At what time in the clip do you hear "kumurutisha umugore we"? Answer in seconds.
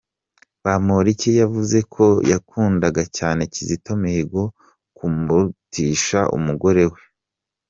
4.97-6.99